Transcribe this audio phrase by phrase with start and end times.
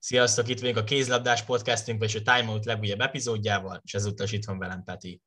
[0.00, 4.32] Sziasztok, itt vagyunk a Kézlabdás podcastünk, és a Time Out legújabb epizódjával, és ezúttal is
[4.32, 5.22] itt van velem Peti.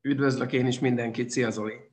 [0.00, 1.89] Üdvözlök én is mindenkit, szia Zoli!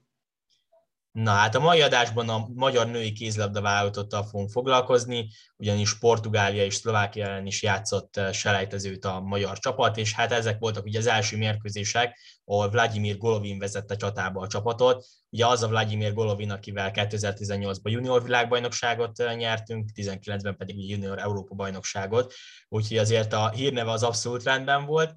[1.17, 6.75] Na hát a mai adásban a magyar női kézlabda vállalatottal fogunk foglalkozni, ugyanis Portugália és
[6.75, 11.07] Szlovákia ellen is játszott eh, selejtezőt a magyar csapat, és hát ezek voltak ugye az
[11.07, 15.05] első mérkőzések, ahol Vladimir Golovin vezette csatába a csapatot.
[15.29, 21.55] Ugye az a Vladimir Golovin, akivel 2018-ban junior világbajnokságot eh, nyertünk, 19-ben pedig junior Európa
[21.55, 22.33] bajnokságot,
[22.69, 25.13] úgyhogy azért a hírneve az abszolút rendben volt.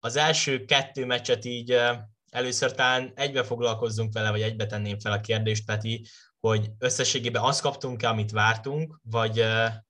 [0.00, 1.98] Az első kettő meccset így eh,
[2.32, 6.06] először talán egybe foglalkozzunk vele, vagy egybe tenném fel a kérdést, Peti,
[6.40, 9.34] hogy összességében azt kaptunk-e, amit vártunk, vagy,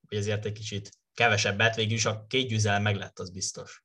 [0.09, 3.84] vagy azért egy kicsit kevesebbet, végül is a két győzelem meg lett, az biztos.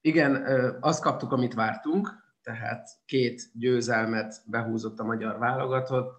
[0.00, 0.44] Igen,
[0.80, 2.08] azt kaptuk, amit vártunk,
[2.42, 6.12] tehát két győzelmet behúzott a magyar válogatott.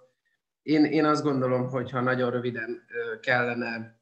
[0.62, 2.82] Én, én azt gondolom, hogy ha nagyon röviden
[3.22, 4.02] kellene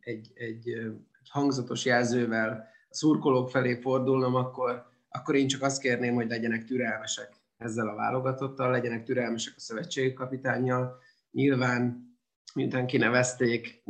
[0.00, 0.68] egy, egy,
[1.14, 6.64] egy hangzatos jelzővel a szurkolók felé fordulnom, akkor akkor én csak azt kérném, hogy legyenek
[6.64, 10.98] türelmesek ezzel a válogatottal, legyenek türelmesek a szövetségi kapitányjal.
[11.30, 12.06] Nyilván,
[12.54, 13.82] miután kinevezték,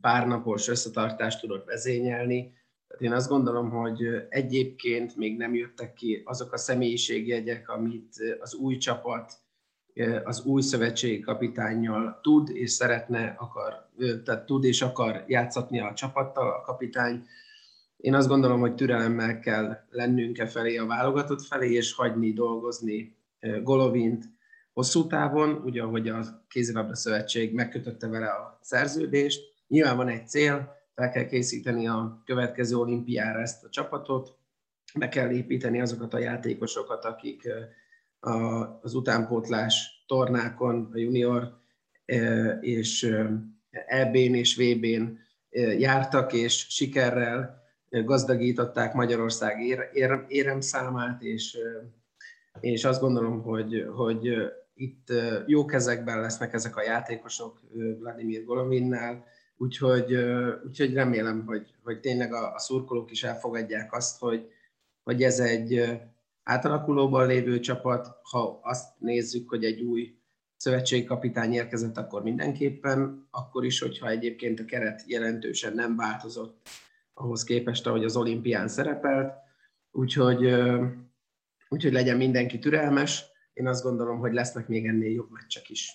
[0.00, 2.54] pár napos összetartást tudott vezényelni.
[2.88, 8.54] Tehát én azt gondolom, hogy egyébként még nem jöttek ki azok a személyiségjegyek, amit az
[8.54, 9.44] új csapat
[10.24, 13.90] az új szövetségi kapitányjal tud és szeretne, akar,
[14.24, 17.26] tehát tud és akar játszatni a csapattal a kapitány
[18.06, 23.16] én azt gondolom, hogy türelemmel kell lennünk e felé a válogatott felé, és hagyni dolgozni
[23.62, 24.24] Golovint
[24.72, 29.42] hosszú távon, ugye ahogy a Kézilabda Szövetség megkötötte vele a szerződést.
[29.68, 34.36] Nyilván van egy cél, fel kell készíteni a következő olimpiára ezt a csapatot,
[34.94, 37.48] be kell építeni azokat a játékosokat, akik
[38.80, 41.60] az utánpótlás tornákon, a junior
[42.60, 43.16] és
[43.86, 45.18] EB-n és VB-n
[45.78, 51.58] jártak, és sikerrel gazdagították Magyarország ér, ér, éremszámát, és,
[52.60, 54.34] és azt gondolom, hogy, hogy
[54.74, 55.12] itt
[55.46, 57.60] jó kezekben lesznek ezek a játékosok
[57.98, 59.24] Vladimir Golovinnál,
[59.56, 60.14] úgyhogy,
[60.66, 64.50] úgyhogy remélem, hogy, hogy tényleg a, a szurkolók is elfogadják azt, hogy,
[65.02, 65.98] hogy ez egy
[66.42, 70.14] átalakulóban lévő csapat, ha azt nézzük, hogy egy új
[70.56, 76.68] szövetségkapitány érkezett, akkor mindenképpen, akkor is, hogyha egyébként a keret jelentősen nem változott,
[77.18, 79.34] ahhoz képest, ahogy az olimpián szerepelt.
[79.90, 80.44] Úgyhogy,
[81.68, 83.24] úgyhogy legyen mindenki türelmes.
[83.52, 85.90] Én azt gondolom, hogy lesznek még ennél jobb meccsek is.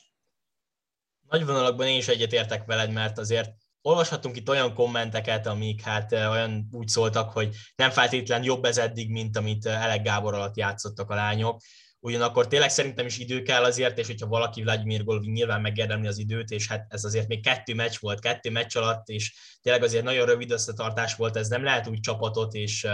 [1.30, 3.52] Nagy vonalakban én is egyetértek veled, mert azért
[3.82, 9.12] olvashatunk itt olyan kommenteket, amik hát olyan úgy szóltak, hogy nem feltétlen jobb ez eddig,
[9.12, 11.62] mint amit Elek Gábor alatt játszottak a lányok.
[12.04, 16.18] Ugyanakkor tényleg szerintem is idő kell azért, és hogyha valaki Vladimir Golovin nyilván megérdemli az
[16.18, 20.04] időt, és hát ez azért még kettő meccs volt, kettő meccs alatt, és tényleg azért
[20.04, 22.88] nagyon rövid összetartás volt, ez nem lehet úgy csapatot és,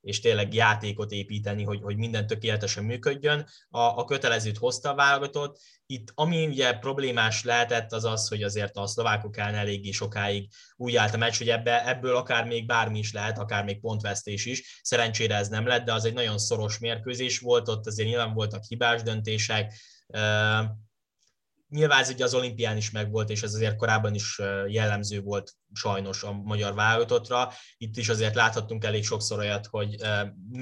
[0.00, 3.46] és tényleg játékot építeni, hogy, hogy minden tökéletesen működjön.
[3.68, 5.58] A, a kötelezőt hozta a válogatott.
[5.86, 10.96] Itt ami ugye problémás lehetett, az az, hogy azért a szlovákok ellen eléggé sokáig úgy
[10.96, 14.80] állt a meccs, hogy ebbe, ebből akár még bármi is lehet, akár még pontvesztés is.
[14.82, 18.64] Szerencsére ez nem lett, de az egy nagyon szoros mérkőzés volt, ott azért nyilván voltak
[18.64, 19.72] hibás döntések,
[21.68, 26.22] Nyilván ez ugye az olimpián is megvolt, és ez azért korábban is jellemző volt sajnos
[26.22, 27.52] a magyar válogatottra.
[27.76, 29.96] Itt is azért láthattunk elég sokszor olyat, hogy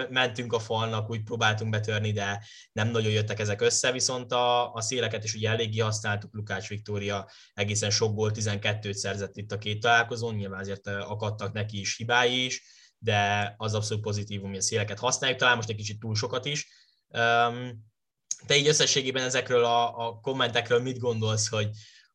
[0.08, 4.80] mentünk a falnak, úgy próbáltunk betörni, de nem nagyon jöttek ezek össze, viszont a, a
[4.80, 9.80] széleket is ugye eléggé használtuk, Lukács Viktória egészen sok gól 12-t szerzett itt a két
[9.80, 12.62] találkozón, nyilván azért akadtak neki is hibái is,
[12.98, 16.68] de az abszolút pozitívum, hogy a széleket használjuk, talán most egy kicsit túl sokat is.
[18.46, 21.68] Te így összességében ezekről a, a kommentekről mit gondolsz, hogy,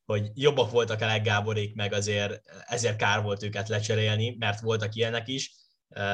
[0.05, 5.27] hogy jobbak voltak Elek Gáborék, meg azért ezért kár volt őket lecserélni, mert voltak ilyenek
[5.27, 5.53] is.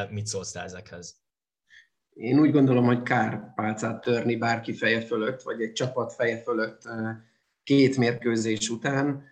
[0.09, 1.16] Mit szólsz ezekhez?
[2.13, 6.81] Én úgy gondolom, hogy kár pálcát törni bárki feje fölött, vagy egy csapat feje fölött
[7.63, 9.23] két mérkőzés után.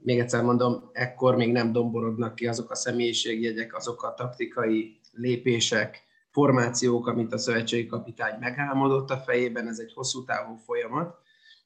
[0.00, 6.08] Még egyszer mondom, ekkor még nem domborodnak ki azok a személyiségjegyek, azok a taktikai lépések,
[6.30, 11.18] formációk, amit a szövetségi kapitány megálmodott a fejében, ez egy hosszú távú folyamat,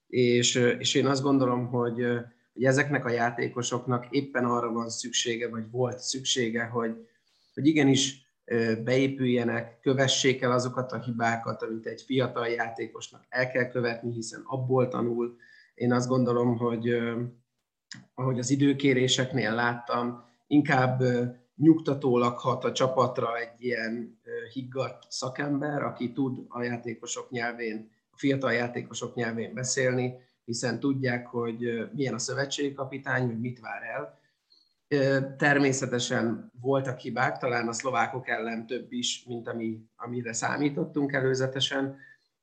[0.06, 2.06] és, és én azt gondolom, hogy,
[2.52, 7.06] hogy ezeknek a játékosoknak éppen arra van szüksége, vagy volt szüksége, hogy,
[7.54, 8.22] hogy igenis
[8.84, 14.88] beépüljenek, kövessék el azokat a hibákat, amit egy fiatal játékosnak el kell követni, hiszen abból
[14.88, 15.36] tanul.
[15.74, 16.88] Én azt gondolom, hogy
[18.14, 21.02] ahogy az időkéréseknél láttam, inkább
[21.56, 24.20] nyugtatólag hat a csapatra egy ilyen
[24.52, 30.14] higgadt szakember, aki tud a játékosok nyelvén, a fiatal játékosok nyelvén beszélni,
[30.44, 34.22] hiszen tudják, hogy milyen a szövetségkapitány, hogy mit vár el.
[35.36, 41.96] Természetesen voltak hibák, talán a szlovákok ellen több is, mint ami, amire számítottunk előzetesen,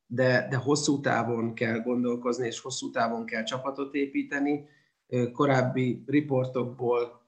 [0.06, 4.68] de, de hosszú távon kell gondolkozni, és hosszú távon kell csapatot építeni.
[5.34, 7.21] Korábbi riportokból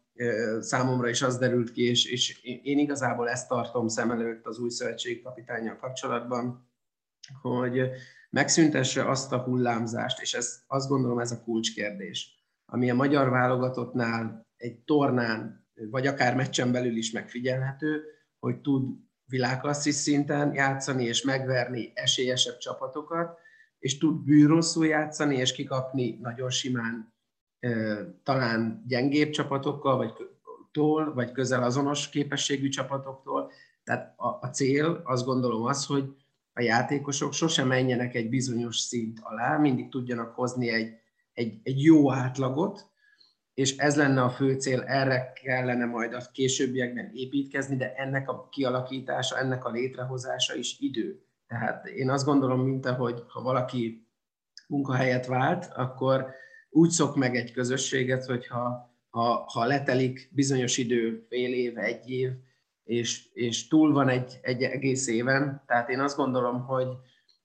[0.60, 4.70] számomra is az derült ki, és, és én igazából ezt tartom szem előtt az új
[4.70, 6.72] szövetségi kapitányjal kapcsolatban,
[7.42, 7.90] hogy
[8.30, 14.48] megszüntesse azt a hullámzást, és ez, azt gondolom ez a kulcskérdés, ami a magyar válogatottnál
[14.58, 18.04] egy tornán, vagy akár meccsen belül is megfigyelhető,
[18.40, 18.96] hogy tud
[19.26, 23.38] világklasszis szinten játszani és megverni esélyesebb csapatokat,
[23.80, 27.13] és tud bűrosszul játszani és kikapni nagyon simán
[28.24, 30.14] talán gyengébb csapatokkal, vagy
[30.72, 33.52] tól, vagy közel azonos képességű csapatoktól.
[33.84, 36.16] Tehát a, a cél azt gondolom az, hogy
[36.54, 40.94] a játékosok sosem menjenek egy bizonyos szint alá, mindig tudjanak hozni egy,
[41.34, 42.92] egy, egy jó átlagot,
[43.54, 48.48] és ez lenne a fő cél, erre kellene majd a későbbiekben építkezni, de ennek a
[48.52, 51.26] kialakítása, ennek a létrehozása is idő.
[51.48, 54.08] Tehát én azt gondolom, mint ahogy ha valaki
[54.68, 56.34] munkahelyet vált, akkor
[56.74, 62.32] úgy szok meg egy közösséget, hogyha ha, ha letelik bizonyos idő, fél év, egy év,
[62.84, 66.88] és, és túl van egy, egy egész éven, tehát én azt gondolom, hogy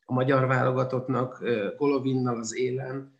[0.04, 1.44] a magyar válogatottnak
[1.76, 3.16] Golovinnal az élen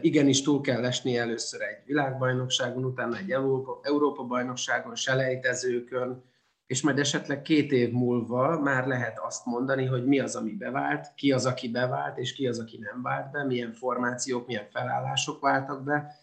[0.00, 6.24] igenis túl kell esni először egy világbajnokságon, utána egy Európa, Európa bajnokságon, selejtezőkön,
[6.66, 11.14] és majd esetleg két év múlva már lehet azt mondani, hogy mi az, ami bevált,
[11.14, 15.40] ki az, aki bevált, és ki az, aki nem vált be, milyen formációk, milyen felállások
[15.40, 16.14] váltak be,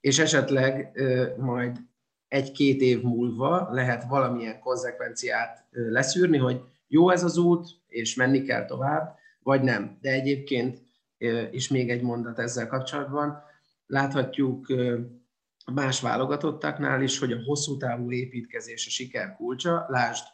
[0.00, 0.98] és esetleg
[1.38, 1.76] majd
[2.28, 8.64] egy-két év múlva lehet valamilyen konzekvenciát leszűrni, hogy jó ez az út, és menni kell
[8.64, 9.98] tovább, vagy nem.
[10.00, 10.82] De egyébként
[11.50, 13.42] és még egy mondat ezzel kapcsolatban.
[13.86, 14.66] Láthatjuk
[15.72, 19.86] más válogatottaknál is, hogy a hosszú távú építkezés a siker kulcsa.
[19.88, 20.24] Lásd,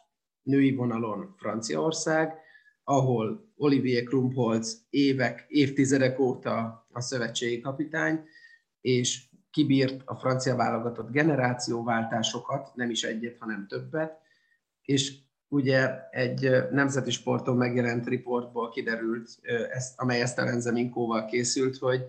[0.41, 2.33] női vonalon Franciaország,
[2.83, 8.23] ahol Olivier Krumpholz évek, évtizedek óta a szövetségi kapitány,
[8.81, 14.17] és kibírt a francia válogatott generációváltásokat, nem is egyet, hanem többet,
[14.81, 15.17] és
[15.47, 19.29] ugye egy nemzeti sporton megjelent riportból kiderült,
[19.71, 22.05] ezt, amely Esztelen Zeminkóval készült, hogy,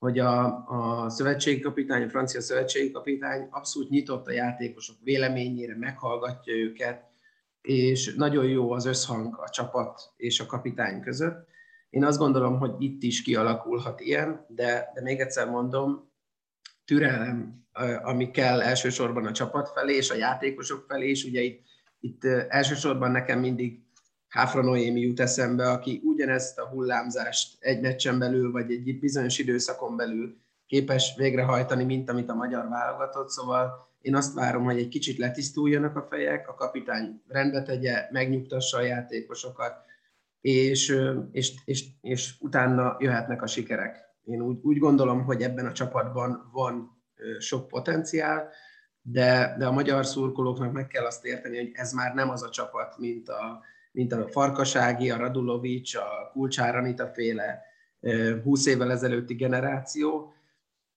[0.00, 6.54] hogy a, a szövetségi kapitány, a francia szövetségi kapitány abszolút nyitott a játékosok véleményére, meghallgatja
[6.54, 7.04] őket,
[7.62, 11.48] és nagyon jó az összhang a csapat és a kapitány között.
[11.90, 16.10] Én azt gondolom, hogy itt is kialakulhat ilyen, de, de még egyszer mondom,
[16.84, 17.64] türelem,
[18.02, 21.68] ami kell elsősorban a csapat felé és a játékosok felé, és ugye itt
[22.00, 23.82] itt elsősorban nekem mindig
[24.30, 29.96] Háfra Noémi jut eszembe, aki ugyanezt a hullámzást egy meccsen belül, vagy egy bizonyos időszakon
[29.96, 30.36] belül
[30.66, 35.96] képes végrehajtani, mint amit a magyar válogatott, szóval én azt várom, hogy egy kicsit letisztuljanak
[35.96, 39.74] a fejek, a kapitány rendbe tegye, megnyugtassa a játékosokat,
[40.40, 40.96] és,
[41.32, 43.96] és, és, és utána jöhetnek a sikerek.
[44.24, 47.02] Én úgy, úgy gondolom, hogy ebben a csapatban van
[47.38, 48.48] sok potenciál,
[49.02, 52.50] de, de a magyar szurkolóknak meg kell azt érteni, hogy ez már nem az a
[52.50, 57.62] csapat, mint a, mint a Farkasági, a Radulovics, a Kulcsáranita féle
[58.42, 60.32] 20 évvel ezelőtti generáció,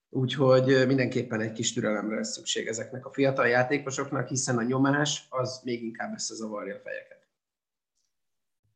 [0.10, 5.62] úgyhogy mindenképpen egy kis türelemre lesz szükség ezeknek a fiatal játékosoknak, hiszen a nyomás az
[5.63, 7.27] még inkább összezavarja a fejeket.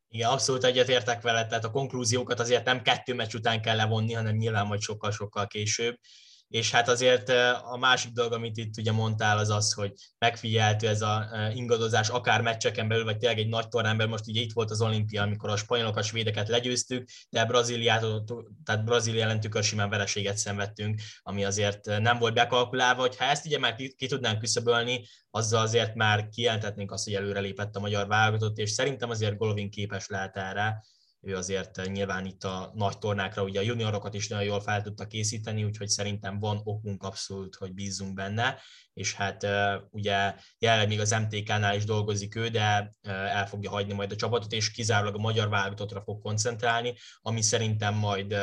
[0.08, 4.36] Igen, abszolút egyetértek vele, tehát a konklúziókat azért nem kettő meccs után kell levonni, hanem
[4.36, 5.98] nyilván majd sokkal-sokkal később
[6.48, 7.28] és hát azért
[7.70, 12.42] a másik dolog, amit itt ugye mondtál, az az, hogy megfigyelhető ez a ingadozás akár
[12.42, 15.50] meccseken belül, vagy tényleg egy nagy tornán belül, most ugye itt volt az olimpia, amikor
[15.50, 18.04] a spanyolok a svédeket legyőztük, de Brazíliát,
[18.64, 23.58] tehát Brazília ellen tükörsimán vereséget szenvedtünk, ami azért nem volt bekalkulálva, hogy ha ezt ugye
[23.58, 28.58] már ki, ki tudnánk küszöbölni, azzal azért már kijelentetnénk azt, hogy előrelépett a magyar válogatott,
[28.58, 30.82] és szerintem azért Golovin képes lehet erre,
[31.28, 35.06] ő azért nyilván itt a nagy tornákra ugye a juniorokat is nagyon jól fel tudta
[35.06, 38.58] készíteni, úgyhogy szerintem van okunk abszolút, hogy bízzunk benne,
[38.92, 39.46] és hát
[39.90, 44.52] ugye jelenleg még az MTK-nál is dolgozik ő, de el fogja hagyni majd a csapatot,
[44.52, 48.36] és kizárólag a magyar válogatottra fog koncentrálni, ami szerintem majd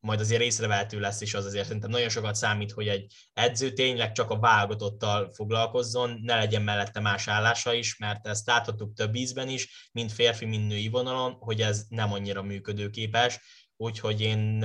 [0.00, 4.12] majd azért észrevehető lesz, és az azért szerintem nagyon sokat számít, hogy egy edző tényleg
[4.12, 9.48] csak a válogatottal foglalkozzon, ne legyen mellette más állása is, mert ezt láthatjuk több ízben
[9.48, 13.40] is, mind férfi, mind női vonalon, hogy ez nem annyira működőképes,
[13.76, 14.58] úgyhogy én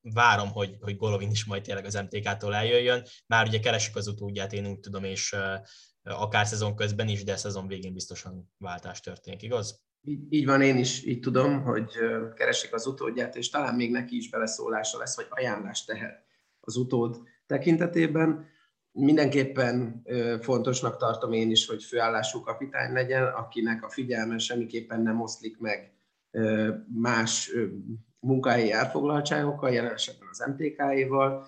[0.00, 4.52] várom, hogy, hogy Golovin is majd tényleg az MTK-tól eljöjjön, már ugye keresik az utódját,
[4.52, 5.36] én úgy tudom, és
[6.02, 9.82] akár szezon közben is, de szezon végén biztosan váltás történik, igaz?
[10.06, 11.90] Így, így van, én is így tudom, hogy
[12.34, 16.24] keresik az utódját, és talán még neki is beleszólása lesz, vagy ajánlást tehet
[16.60, 18.46] az utód tekintetében.
[18.92, 20.02] Mindenképpen
[20.40, 25.92] fontosnak tartom én is, hogy főállású kapitány legyen, akinek a figyelme semmiképpen nem oszlik meg
[27.00, 27.50] más
[28.20, 31.46] munkai elfoglaltságokkal, jelen esetben az MTK-éval.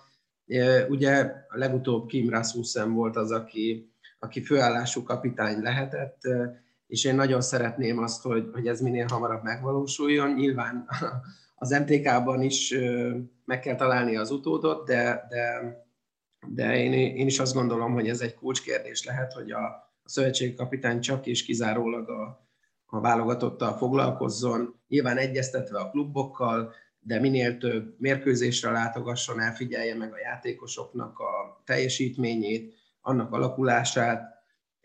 [0.88, 6.20] Ugye legutóbb Kim Rasmussen volt az, aki, aki főállású kapitány lehetett,
[6.86, 10.32] és én nagyon szeretném azt, hogy, hogy ez minél hamarabb megvalósuljon.
[10.32, 10.86] Nyilván
[11.54, 12.74] az MTK-ban is
[13.44, 15.76] meg kell találni az utódot, de, de,
[16.48, 19.64] de én, én is azt gondolom, hogy ez egy kulcskérdés lehet, hogy a,
[20.02, 22.48] a szövetségi kapitány csak és kizárólag a,
[22.86, 30.18] a válogatottal foglalkozzon, nyilván egyeztetve a klubokkal, de minél több mérkőzésre látogasson, elfigyelje meg a
[30.18, 34.35] játékosoknak a teljesítményét, annak alakulását,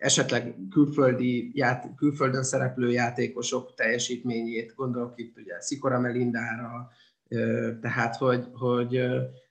[0.01, 6.89] esetleg külföldi, ját, külföldön szereplő játékosok teljesítményét, gondolok itt ugye Szikora Melindára,
[7.81, 8.99] tehát hogy, hogy,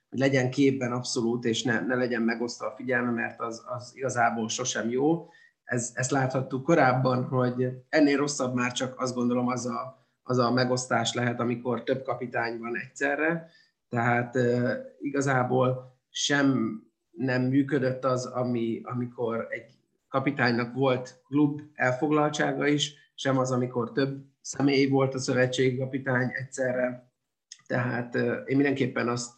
[0.09, 4.49] hogy legyen képben abszolút, és ne, ne legyen megosztva a figyelme, mert az, az igazából
[4.49, 5.27] sosem jó.
[5.63, 10.51] Ez, ezt láthattuk korábban, hogy ennél rosszabb már csak azt gondolom az a, az a
[10.51, 13.49] megosztás lehet, amikor több kapitány van egyszerre,
[13.89, 14.37] tehát
[14.99, 16.79] igazából sem
[17.11, 19.80] nem működött az, ami, amikor egy
[20.11, 27.11] kapitánynak volt klub elfoglaltsága is, sem az, amikor több személy volt a szövetségi kapitány egyszerre.
[27.67, 28.15] Tehát
[28.45, 29.33] én mindenképpen azt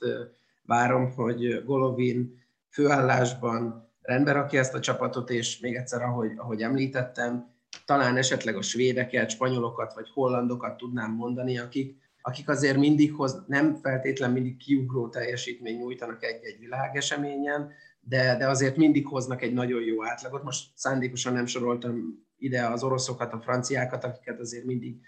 [0.63, 7.51] várom, hogy Golovin főállásban rendbe rakja ezt a csapatot, és még egyszer, ahogy, ahogy említettem,
[7.85, 13.75] talán esetleg a svédeket, spanyolokat vagy hollandokat tudnám mondani, akik, akik azért mindig hoz, nem
[13.75, 17.71] feltétlen mindig kiugró teljesítmény nyújtanak egy-egy világeseményen,
[18.05, 20.43] de, de azért mindig hoznak egy nagyon jó átlagot.
[20.43, 25.01] Most szándékosan nem soroltam ide az oroszokat, a franciákat, akiket azért mindig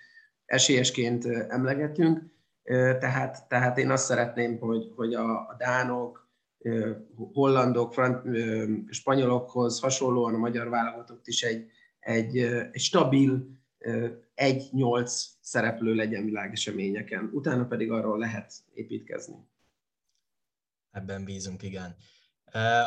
[0.45, 2.33] esélyesként emlegetünk.
[2.99, 6.29] Tehát, tehát én azt szeretném, hogy, hogy a, a dánok,
[7.33, 8.37] hollandok, frant,
[8.89, 12.37] spanyolokhoz hasonlóan a magyar válogatott is egy, egy,
[12.71, 13.47] egy stabil
[14.33, 17.29] egy-nyolc szereplő legyen világeseményeken.
[17.33, 19.35] Utána pedig arról lehet építkezni.
[20.91, 21.95] Ebben bízunk, igen.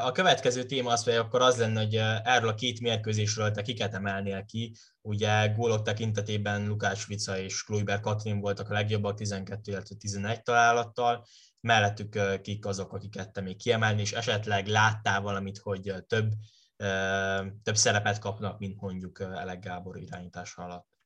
[0.03, 3.95] A következő téma az, hogy akkor az lenne, hogy erről a két mérkőzésről te kiket
[3.95, 4.75] emelnél ki.
[5.01, 11.27] Ugye gólok tekintetében Lukács Vica és Kluiber Katrin voltak a legjobbak 12, illetve 11 találattal.
[11.61, 16.33] Mellettük kik azok, akiket te még kiemelni, és esetleg láttál valamit, hogy több,
[17.63, 20.98] több szerepet kapnak, mint mondjuk Elek Gábor irányítása alatt.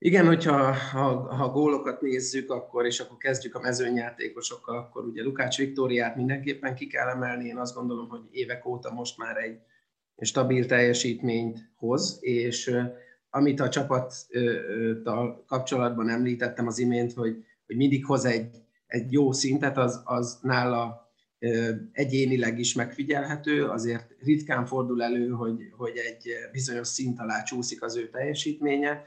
[0.00, 5.56] Igen, hogyha ha, ha gólokat nézzük, akkor és akkor kezdjük a mezőnyjátékosokkal, akkor ugye Lukács
[5.56, 7.44] Viktóriát mindenképpen ki kell emelni.
[7.44, 9.58] Én azt gondolom, hogy évek óta most már egy
[10.20, 12.76] stabil teljesítményt hoz, és
[13.30, 19.76] amit a csapattal kapcsolatban említettem az imént, hogy, hogy mindig hoz egy, egy jó szintet,
[19.76, 21.06] az, az nála
[21.92, 27.96] egyénileg is megfigyelhető, azért ritkán fordul elő, hogy, hogy egy bizonyos szint alá csúszik az
[27.96, 29.02] ő teljesítménye,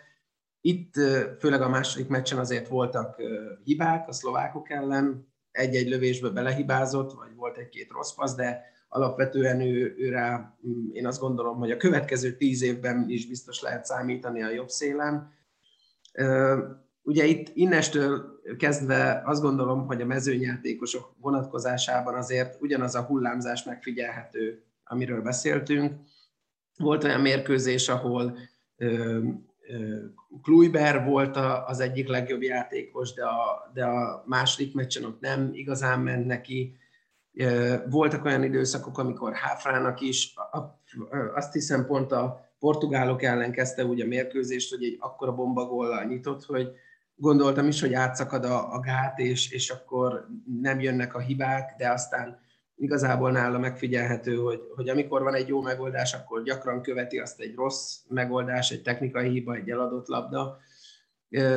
[0.62, 0.94] itt
[1.40, 3.22] főleg a második meccsen azért voltak
[3.64, 9.96] hibák a szlovákok ellen, egy-egy lövésbe belehibázott, vagy volt egy-két rossz passz, de alapvetően ő,
[9.98, 14.44] ő rá, mm, én azt gondolom, hogy a következő tíz évben is biztos lehet számítani
[14.44, 15.34] a jobb szélen.
[17.04, 24.64] Ugye itt innestől kezdve azt gondolom, hogy a mezőnyjátékosok vonatkozásában azért ugyanaz a hullámzás megfigyelhető,
[24.84, 25.94] amiről beszéltünk.
[26.78, 28.38] Volt olyan mérkőzés, ahol
[30.42, 36.00] Kluiber volt az egyik legjobb játékos, de a, de a második meccsen ott nem igazán
[36.00, 36.76] ment neki.
[37.90, 40.34] Voltak olyan időszakok, amikor Háfrának is,
[41.36, 46.46] azt hiszem pont a portugálok ellen kezdte úgy a mérkőzést, hogy egy akkora bombagollal nyitott,
[46.46, 46.72] hogy
[47.16, 50.28] gondoltam is, hogy átszakad a, a gát, és, és akkor
[50.62, 52.40] nem jönnek a hibák, de aztán
[52.82, 57.56] igazából nála megfigyelhető, hogy, hogy amikor van egy jó megoldás, akkor gyakran követi azt egy
[57.56, 60.58] rossz megoldás, egy technikai hiba, egy eladott labda.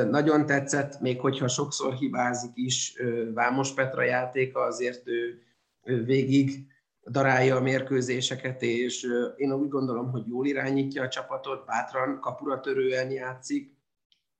[0.09, 2.93] Nagyon tetszett, még hogyha sokszor hibázik is
[3.33, 6.67] Vámos Petra játéka, azért ő, végig
[7.05, 13.11] darálja a mérkőzéseket, és én úgy gondolom, hogy jól irányítja a csapatot, bátran, kapura törően
[13.11, 13.73] játszik.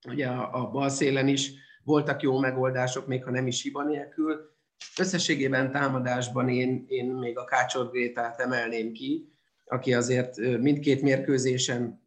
[0.07, 1.51] Ugye a, a bal szélen is
[1.83, 4.54] voltak jó megoldások, még ha nem is hiba nélkül,
[4.99, 9.33] Összességében támadásban én, én még a Kácsor Grétát emelném ki,
[9.65, 12.05] aki azért mindkét mérkőzésen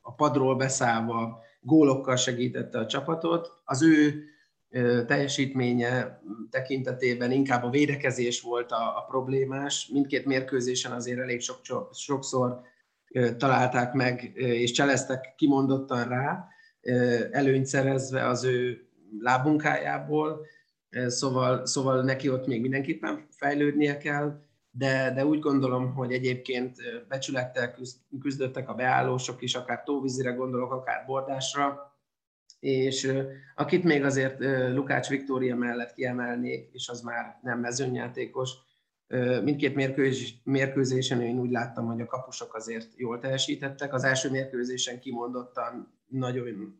[0.00, 3.52] a padról beszállva gólokkal segítette a csapatot.
[3.64, 4.24] Az ő
[5.06, 9.88] teljesítménye tekintetében inkább a védekezés volt a, a problémás.
[9.92, 11.60] Mindkét mérkőzésen azért elég sok,
[11.92, 12.60] sokszor
[13.36, 16.48] találták meg, és cseleztek kimondottan rá,
[17.30, 18.88] előnyt szerezve az ő
[19.20, 20.46] lábunkájából,
[20.90, 24.40] Szóval, szóval neki ott még mindenképpen fejlődnie kell,
[24.70, 26.76] de, de úgy gondolom, hogy egyébként
[27.08, 27.76] becsülettel
[28.20, 31.94] küzdöttek a beállósok is, akár tóvízire gondolok, akár bordásra,
[32.60, 33.12] és
[33.54, 34.38] akit még azért
[34.74, 38.50] Lukács Viktória mellett kiemelnék, és az már nem mezőnyjátékos,
[39.42, 43.94] mindkét mérkőzés, mérkőzésen én úgy láttam, hogy a kapusok azért jól teljesítettek.
[43.94, 45.92] Az első mérkőzésen kimondottan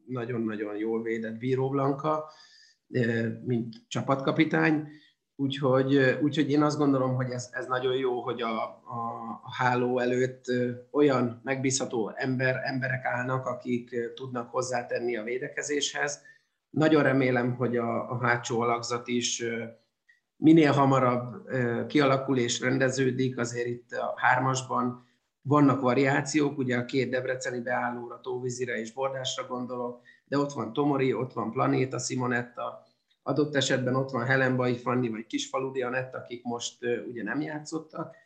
[0.07, 2.25] nagyon-nagyon jól védett Bíró Blanka,
[3.45, 4.89] mint csapatkapitány,
[5.39, 9.99] Úgyhogy, úgyhogy én azt gondolom, hogy ez, ez nagyon jó, hogy a, a, a háló
[9.99, 10.45] előtt
[10.91, 16.23] olyan megbízható ember, emberek állnak, akik tudnak hozzátenni a védekezéshez.
[16.71, 19.45] Nagyon remélem, hogy a, a hátsó alakzat is
[20.37, 21.49] minél hamarabb
[21.87, 25.07] kialakul és rendeződik, azért itt a hármasban
[25.43, 31.13] vannak variációk, ugye a két debreceni beállóra, Tóvizire és Bordásra gondolok, de ott van Tomori,
[31.13, 32.85] ott van Planéta, Simonetta,
[33.23, 36.79] Adott esetben ott van Helenbai Fanni vagy Kisfaludi Anett, akik most
[37.09, 38.17] ugye nem játszottak.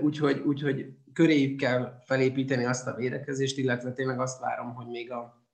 [0.00, 5.46] Úgyhogy, úgyhogy köréjük kell felépíteni azt a védekezést, illetve tényleg azt várom, hogy még a,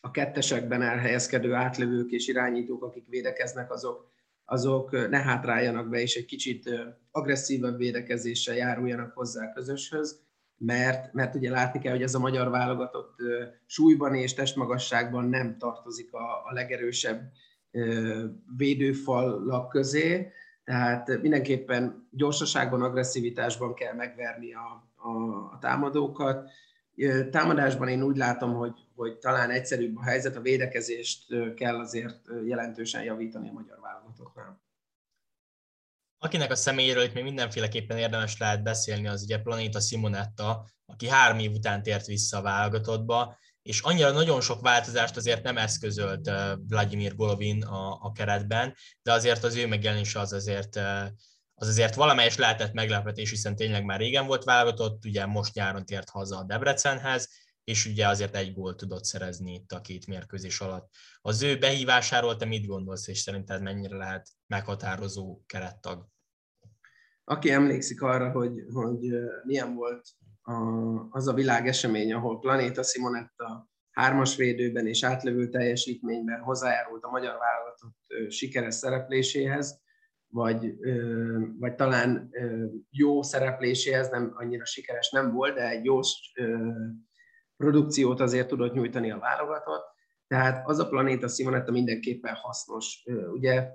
[0.00, 4.10] a kettesekben elhelyezkedő átlövők és irányítók, akik védekeznek, azok,
[4.44, 6.70] azok ne hátráljanak be, és egy kicsit
[7.10, 10.20] agresszívebb védekezéssel járuljanak hozzá a közöshöz,
[10.62, 13.14] mert, mert ugye látni kell, hogy ez a magyar válogatott
[13.66, 17.32] súlyban és testmagasságban nem tartozik a, a legerősebb
[18.56, 20.32] védőfalak közé,
[20.64, 25.10] tehát mindenképpen gyorsaságban, agresszivitásban kell megverni a, a,
[25.52, 26.50] a támadókat.
[27.30, 33.02] Támadásban én úgy látom, hogy, hogy talán egyszerűbb a helyzet, a védekezést kell azért jelentősen
[33.02, 34.60] javítani a magyar válogatottnál.
[36.22, 41.38] Akinek a személyéről itt még mindenféleképpen érdemes lehet beszélni, az ugye Planeta Simonetta, aki három
[41.38, 46.30] év után tért vissza a válogatottba, és annyira nagyon sok változást azért nem eszközölt
[46.68, 50.76] Vladimir Golovin a, a keretben, de azért az ő megjelenése az azért,
[51.54, 56.08] az azért valamelyes lehetett meglepetés, hiszen tényleg már régen volt válogatott, ugye most nyáron tért
[56.08, 57.28] haza a Debrecenhez,
[57.64, 60.90] és ugye azért egy gólt tudott szerezni itt a két mérkőzés alatt.
[61.20, 66.09] Az ő behívásáról te mit gondolsz, és szerinted mennyire lehet meghatározó kerettag?
[67.30, 68.98] Aki emlékszik arra, hogy, hogy
[69.44, 70.08] milyen volt
[70.42, 70.52] a,
[71.10, 78.30] az a világesemény, ahol Planéta Simonetta hármas védőben és átlövő teljesítményben hozzájárult a magyar válogatott
[78.32, 79.80] sikeres szerepléséhez,
[80.26, 80.74] vagy,
[81.58, 82.30] vagy talán
[82.90, 85.98] jó szerepléséhez, nem annyira sikeres nem volt, de egy jó
[87.56, 89.84] produkciót azért tudott nyújtani a válogatott.
[90.26, 93.04] Tehát az a Planéta Simonetta mindenképpen hasznos.
[93.32, 93.68] Ugye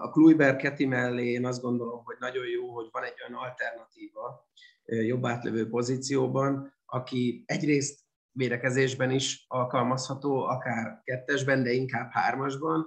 [0.00, 4.48] a Kluiber Keti mellé én azt gondolom, hogy nagyon jó, hogy van egy olyan alternatíva,
[4.84, 8.00] jobb átlövő pozícióban, aki egyrészt
[8.32, 12.86] védekezésben is alkalmazható, akár kettesben, de inkább hármasban,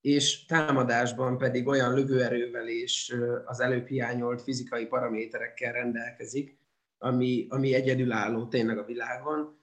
[0.00, 6.58] és támadásban pedig olyan lövőerővel és az előbb hiányolt fizikai paraméterekkel rendelkezik,
[6.98, 9.60] ami, ami egyedülálló tényleg a világon.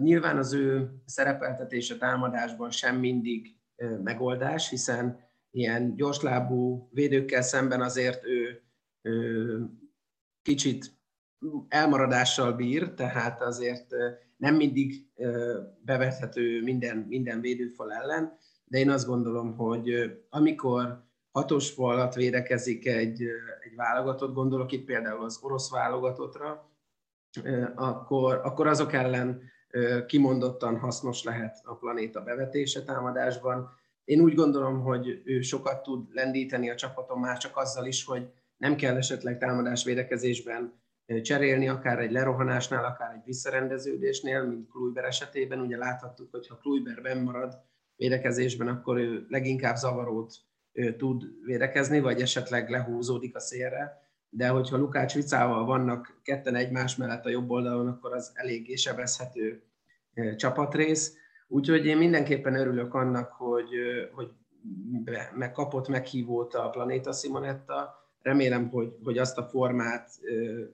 [0.00, 3.56] Nyilván az ő szerepeltetése támadásban sem mindig
[4.02, 8.62] megoldás, hiszen ilyen gyorslábú védőkkel szemben azért ő,
[9.02, 9.60] ő
[10.42, 10.96] kicsit
[11.68, 13.94] elmaradással bír, tehát azért
[14.36, 15.06] nem mindig
[15.84, 23.22] bevethető minden, minden védőfal ellen, de én azt gondolom, hogy amikor hatos falat védekezik egy,
[23.60, 26.70] egy válogatott, gondolok itt például az orosz válogatottra,
[27.74, 29.42] akkor, akkor azok ellen
[30.06, 33.70] kimondottan hasznos lehet a planéta bevetése támadásban.
[34.08, 38.30] Én úgy gondolom, hogy ő sokat tud lendíteni a csapaton már csak azzal is, hogy
[38.56, 40.72] nem kell esetleg támadás védekezésben
[41.22, 45.60] cserélni, akár egy lerohanásnál, akár egy visszarendeződésnél, mint Kluiber esetében.
[45.60, 47.60] Ugye láthattuk, hogy ha Kluiber benn marad
[47.96, 50.34] védekezésben, akkor ő leginkább zavarót
[50.96, 54.02] tud védekezni, vagy esetleg lehúzódik a szélre.
[54.30, 59.62] De hogyha Lukács Vicával vannak ketten egymás mellett a jobb oldalon, akkor az eléggé sebezhető
[60.36, 61.16] csapatrész.
[61.48, 63.70] Úgyhogy én mindenképpen örülök annak, hogy,
[64.12, 64.30] hogy
[65.34, 70.10] megkapott meghívót a Planéta Simonetta, remélem, hogy, hogy azt a formát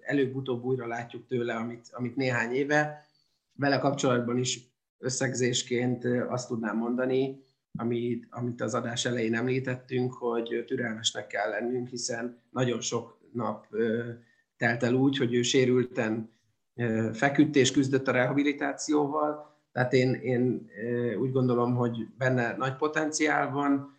[0.00, 3.06] előbb-utóbb újra látjuk tőle, amit, amit néhány éve.
[3.52, 4.60] Vele kapcsolatban is
[4.98, 7.42] összegzésként azt tudnám mondani,
[7.78, 13.66] amit, amit az adás elején említettünk, hogy türelmesnek kell lennünk, hiszen nagyon sok nap
[14.56, 16.32] telt el úgy, hogy ő sérülten
[17.12, 20.70] feküdt és küzdött a rehabilitációval, tehát én, én
[21.20, 23.98] úgy gondolom, hogy benne nagy potenciál van,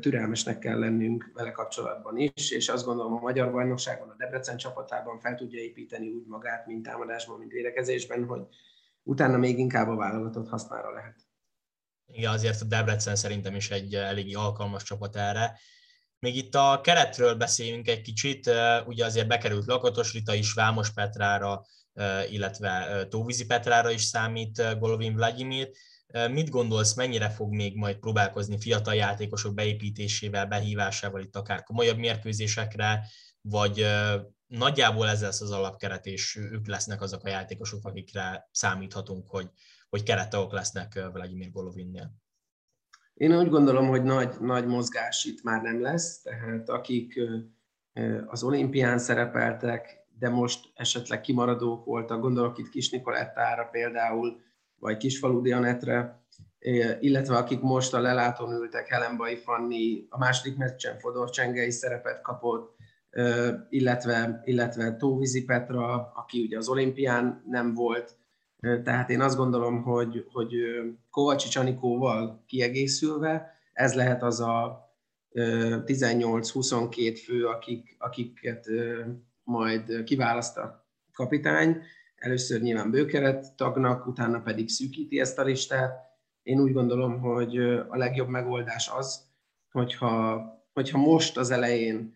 [0.00, 5.20] türelmesnek kell lennünk vele kapcsolatban is, és azt gondolom a Magyar Bajnokságon, a Debrecen csapatában
[5.20, 8.40] fel tudja építeni úgy magát, mint támadásban, mint védekezésben, hogy
[9.02, 11.16] utána még inkább a válogatott hasznára lehet.
[12.06, 15.58] Igen, azért a Debrecen szerintem is egy eléggé alkalmas csapat erre.
[16.18, 18.50] Még itt a keretről beszéljünk egy kicsit,
[18.86, 21.64] ugye azért bekerült Lakatos Rita is, Vámos Petrára,
[22.30, 25.70] illetve Tóvízi Petrára is számít Golovin Vladimir.
[26.30, 33.06] Mit gondolsz, mennyire fog még majd próbálkozni fiatal játékosok beépítésével, behívásával itt akár komolyabb mérkőzésekre,
[33.40, 33.86] vagy
[34.46, 39.50] nagyjából ez lesz az alapkeret, és ők lesznek azok a játékosok, akikre számíthatunk, hogy,
[39.88, 42.12] hogy kerettagok lesznek Vladimir Golovinnél?
[43.14, 47.20] Én úgy gondolom, hogy nagy, nagy mozgás itt már nem lesz, tehát akik
[48.26, 54.40] az olimpián szerepeltek, de most esetleg kimaradók voltak, gondolok itt Kis Nikolettára például,
[54.78, 56.24] vagy Kisfaludi Anetre,
[57.00, 62.74] illetve akik most a lelátón ültek, Helenbai Fanni, a második meccsen Fodor Csengei szerepet kapott,
[63.68, 68.16] illetve, illetve Tóvizi Petra, aki ugye az olimpián nem volt,
[68.82, 70.54] tehát én azt gondolom, hogy, hogy
[71.10, 74.82] Kovacsi Csanikóval kiegészülve, ez lehet az a
[75.34, 78.66] 18-22 fő, akik, akiket
[79.44, 81.82] majd kiválaszt a kapitány.
[82.14, 86.12] Először nyilván bőkeret tagnak, utána pedig szűkíti ezt a listát.
[86.42, 89.22] Én úgy gondolom, hogy a legjobb megoldás az,
[89.70, 92.14] hogyha, hogyha most az elején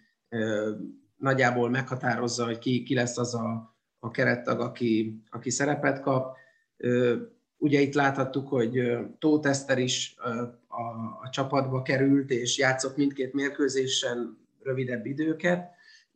[1.16, 6.36] nagyjából meghatározza, hogy ki, ki lesz az a, a kerettag, aki, aki szerepet kap.
[7.56, 10.16] Ugye itt láthattuk, hogy Tóth Eszter is
[10.66, 10.78] a,
[11.22, 15.70] a csapatba került, és játszott mindkét mérkőzésen rövidebb időket,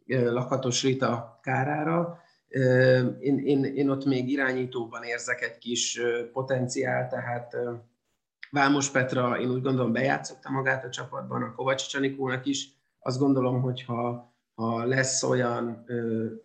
[0.06, 2.20] Lakatos Rita kárára.
[3.20, 6.00] Én, én, én ott még irányítóban érzek egy kis
[6.32, 7.56] potenciál, tehát
[8.50, 12.68] Vámos Petra, én úgy gondolom bejátszotta magát a csapatban, a Kovács Csanikónak is.
[12.98, 15.84] Azt gondolom, hogy ha ha lesz olyan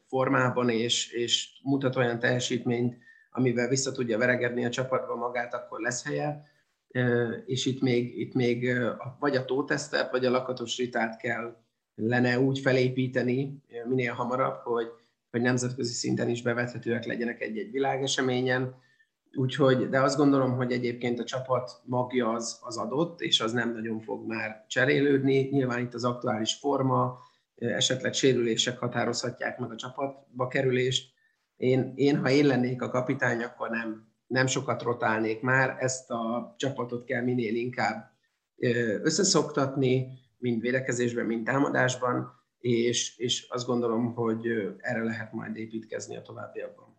[0.08, 2.98] formában és, és mutat olyan teljesítményt,
[3.32, 6.44] amivel vissza tudja veregedni a csapatba magát, akkor lesz helye.
[7.46, 8.80] És itt még, itt még
[9.20, 11.56] vagy a tótesztet, vagy a lakatos ritát kell
[11.98, 14.88] lenne úgy felépíteni minél hamarabb, hogy,
[15.32, 18.76] hogy nemzetközi szinten is bevethetőek legyenek egy-egy világeseményen.
[19.34, 23.74] Úgyhogy, de azt gondolom, hogy egyébként a csapat magja az, az adott, és az nem
[23.74, 25.50] nagyon fog már cserélődni.
[25.52, 27.20] Nyilván itt az aktuális forma,
[27.56, 31.14] esetleg sérülések határozhatják meg a csapatba kerülést.
[31.56, 36.54] Én, én ha én lennék a kapitány, akkor nem, nem sokat rotálnék már, ezt a
[36.58, 38.12] csapatot kell minél inkább
[39.02, 44.48] összeszoktatni, mind védekezésben, mind támadásban, és, és azt gondolom, hogy
[44.78, 46.96] erre lehet majd építkezni a továbbiakban.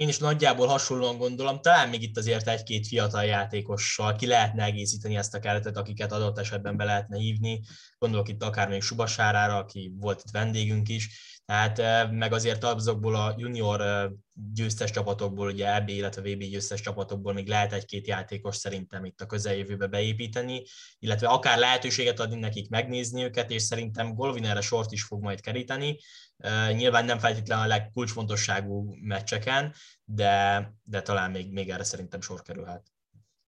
[0.00, 5.16] Én is nagyjából hasonlóan gondolom, talán még itt azért egy-két fiatal játékossal ki lehetne egészíteni
[5.16, 7.60] ezt a keretet, akiket adott esetben be lehetne hívni.
[7.98, 11.08] Gondolok itt akár még Subasárára, aki volt itt vendégünk is,
[11.44, 14.10] tehát meg azért azokból a junior
[14.52, 19.26] győztes csapatokból, ugye EB, illetve VB győztes csapatokból még lehet egy-két játékos szerintem itt a
[19.26, 20.62] közeljövőbe beépíteni,
[20.98, 25.40] illetve akár lehetőséget adni nekik megnézni őket, és szerintem Golovin erre sort is fog majd
[25.40, 25.98] keríteni.
[26.76, 29.72] Nyilván nem feltétlenül a legkulcsfontosságú meccseken,
[30.04, 32.82] de, de talán még, még erre szerintem sor kerülhet.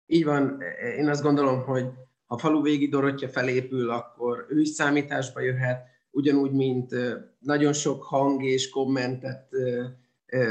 [0.06, 0.62] Így van,
[0.97, 1.86] én azt gondolom, hogy
[2.25, 6.95] ha falu végi Dorottya felépül, akkor ő is számításba jöhet, ugyanúgy, mint
[7.39, 9.49] nagyon sok hang és kommentet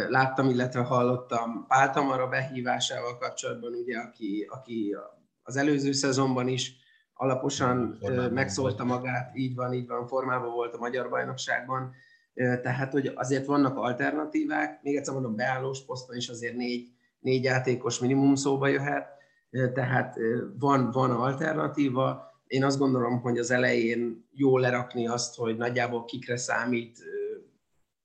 [0.09, 4.97] láttam, illetve hallottam Pál Tamara behívásával kapcsolatban, ugye, aki, aki
[5.43, 6.77] az előző szezonban is
[7.15, 11.95] alaposan formában megszólta magát, így van, így van, formában volt a magyar bajnokságban,
[12.35, 16.89] tehát hogy azért vannak alternatívák, még egyszer mondom, beállós poszton is azért négy,
[17.21, 19.09] négy játékos minimum szóba jöhet,
[19.51, 20.17] tehát
[20.59, 26.37] van, van alternatíva, én azt gondolom, hogy az elején jó lerakni azt, hogy nagyjából kikre
[26.37, 26.99] számít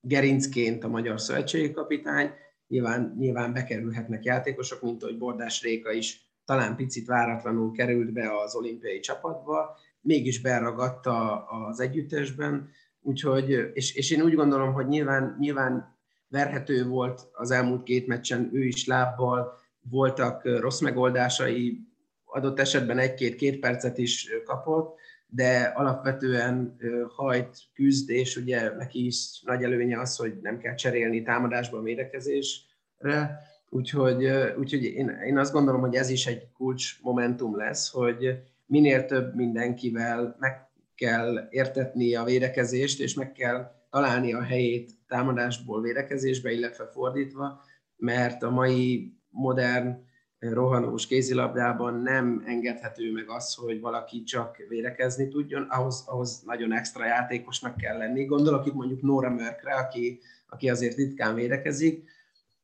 [0.02, 2.32] gerincként a magyar szövetségi kapitány,
[2.68, 8.56] nyilván, nyilván bekerülhetnek játékosok, mint hogy Bordás Réka is talán picit váratlanul került be az
[8.56, 12.70] olimpiai csapatba, mégis beragadta az együttesben,
[13.06, 15.96] úgyhogy, és, és én úgy gondolom, hogy nyilván, nyilván
[16.28, 19.58] verhető volt az elmúlt két meccsen ő is lábbal,
[19.90, 21.80] voltak rossz megoldásai,
[22.26, 24.96] adott esetben egy-két-két percet is kapott,
[25.28, 26.78] de alapvetően
[27.16, 33.40] hajt, küzd, és ugye neki is nagy előnye az, hogy nem kell cserélni támadásban védekezésre,
[33.70, 34.26] úgyhogy,
[34.58, 39.36] úgyhogy én, én azt gondolom, hogy ez is egy kulcs momentum lesz, hogy minél több
[39.36, 40.65] mindenkivel meg
[40.96, 47.62] kell értetni a védekezést, és meg kell találni a helyét támadásból védekezésbe, illetve fordítva,
[47.98, 50.04] mert a mai modern
[50.40, 57.06] rohanós kézilabdában nem engedhető meg az, hogy valaki csak védekezni tudjon, ahhoz, ahhoz nagyon extra
[57.06, 58.26] játékosnak kell lenni.
[58.26, 62.14] Gondolok itt mondjuk Nora Mörkre, aki, aki azért ritkán védekezik,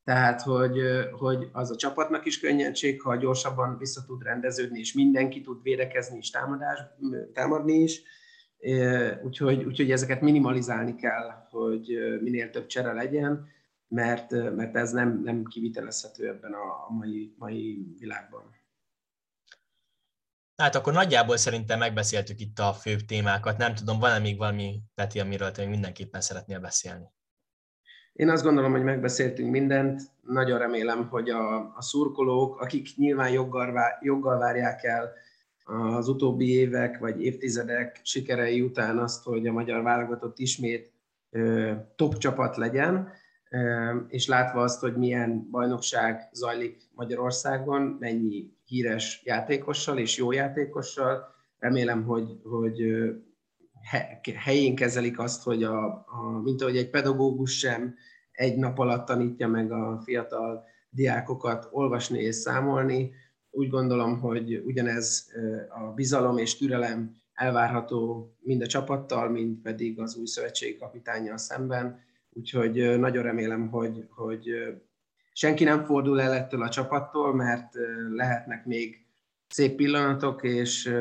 [0.03, 0.79] Tehát, hogy,
[1.11, 6.17] hogy az a csapatnak is könnyedség, ha gyorsabban vissza tud rendeződni, és mindenki tud védekezni
[6.17, 6.79] és támadás,
[7.33, 8.01] támadni is.
[9.23, 13.47] Úgyhogy, úgyhogy ezeket minimalizálni kell, hogy minél több csere legyen,
[13.87, 18.59] mert, mert ez nem, nem kivitelezhető ebben a, a mai, mai világban.
[20.55, 23.57] Hát akkor nagyjából szerintem megbeszéltük itt a fő témákat.
[23.57, 27.05] Nem tudom, van-e még valami, Peti, amiről te mindenképpen szeretnél beszélni?
[28.13, 30.01] Én azt gondolom, hogy megbeszéltünk mindent.
[30.21, 35.13] Nagyon remélem, hogy a, a szurkolók, akik nyilván joggal, joggal várják el
[35.71, 40.91] az utóbbi évek vagy évtizedek sikerei után azt, hogy a magyar válogatott ismét
[41.95, 43.09] top csapat legyen,
[44.07, 51.23] és látva azt, hogy milyen bajnokság zajlik Magyarországon, mennyi híres játékossal és jó játékossal,
[51.59, 52.83] remélem, hogy, hogy
[54.35, 57.95] helyén kezelik azt, hogy a, a, mint ahogy egy pedagógus sem
[58.31, 63.11] egy nap alatt tanítja meg a fiatal diákokat olvasni és számolni.
[63.51, 65.31] Úgy gondolom, hogy ugyanez
[65.69, 71.99] a bizalom és türelem elvárható mind a csapattal, mind pedig az új szövetségi kapitányjal szemben.
[72.29, 74.43] Úgyhogy nagyon remélem, hogy, hogy
[75.33, 77.73] senki nem fordul el ettől a csapattól, mert
[78.15, 79.05] lehetnek még
[79.47, 80.93] szép pillanatok, és,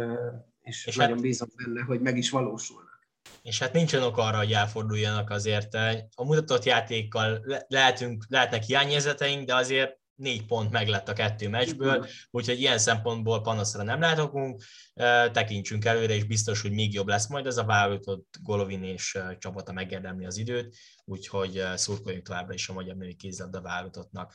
[0.62, 2.88] és, és nagyon hát, bízom benne, hogy meg is valósulnak.
[3.42, 5.74] És hát nincsen ok arra, hogy elforduljanak azért.
[6.14, 12.06] A mutatott játékkal lehetünk, lehetnek hiányérzeteink, de azért négy pont meg lett a kettő meccsből,
[12.30, 14.62] úgyhogy ilyen szempontból panaszra nem láthokunk,
[15.33, 19.72] tekintsünk előre, és biztos, hogy még jobb lesz majd ez a válogatott Golovin és csapata
[19.72, 24.35] megérdemli az időt, úgyhogy szurkoljunk továbbra is a magyar női kézilabda válogatottnak.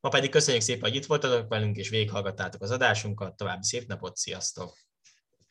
[0.00, 4.16] Ma pedig köszönjük szépen, hogy itt voltatok velünk, és végighallgattátok az adásunkat, további szép napot,
[4.16, 4.78] sziasztok!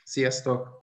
[0.03, 0.71] Sziasztok!